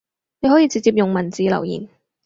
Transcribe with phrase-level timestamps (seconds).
[0.39, 1.87] 你可以直接用文字留言